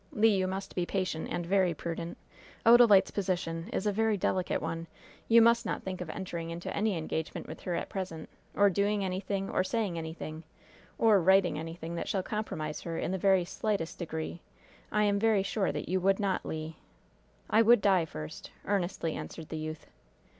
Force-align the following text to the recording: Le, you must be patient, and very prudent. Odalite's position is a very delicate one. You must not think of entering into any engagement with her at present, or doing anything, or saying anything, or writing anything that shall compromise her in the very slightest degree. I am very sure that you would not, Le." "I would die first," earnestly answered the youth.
Le, 0.11 0.25
you 0.27 0.47
must 0.47 0.73
be 0.73 0.83
patient, 0.83 1.27
and 1.31 1.45
very 1.45 1.75
prudent. 1.75 2.17
Odalite's 2.65 3.11
position 3.11 3.69
is 3.71 3.85
a 3.85 3.91
very 3.91 4.17
delicate 4.17 4.59
one. 4.59 4.87
You 5.27 5.43
must 5.43 5.63
not 5.63 5.83
think 5.83 6.01
of 6.01 6.09
entering 6.09 6.49
into 6.49 6.75
any 6.75 6.97
engagement 6.97 7.45
with 7.47 7.59
her 7.61 7.75
at 7.75 7.87
present, 7.87 8.27
or 8.55 8.71
doing 8.71 9.05
anything, 9.05 9.47
or 9.47 9.63
saying 9.63 9.99
anything, 9.99 10.41
or 10.97 11.21
writing 11.21 11.59
anything 11.59 11.93
that 11.97 12.07
shall 12.07 12.23
compromise 12.23 12.81
her 12.81 12.97
in 12.97 13.11
the 13.11 13.19
very 13.19 13.45
slightest 13.45 13.99
degree. 13.99 14.41
I 14.91 15.03
am 15.03 15.19
very 15.19 15.43
sure 15.43 15.71
that 15.71 15.87
you 15.87 15.99
would 15.99 16.19
not, 16.19 16.43
Le." 16.47 16.73
"I 17.51 17.61
would 17.61 17.79
die 17.79 18.05
first," 18.05 18.49
earnestly 18.65 19.13
answered 19.13 19.49
the 19.49 19.57
youth. 19.59 19.85